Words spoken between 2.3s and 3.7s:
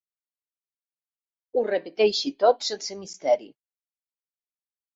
tot sense misteri.